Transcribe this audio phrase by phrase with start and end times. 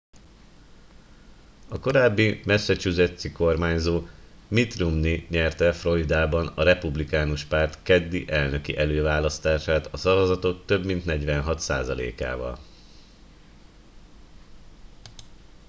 [1.69, 4.07] a korábbi massachusettsi kormányzó
[4.47, 11.59] mitt romney nyerte floridában a republikánus párt keddi elnöki előválasztását a szavazatok több mint 46
[11.59, 12.57] százalékával